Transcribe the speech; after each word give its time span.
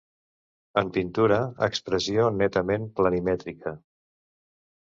En 0.81 0.89
pintura, 0.95 1.37
expressió 1.67 2.25
netament 2.39 2.89
planimètrica. 3.01 3.75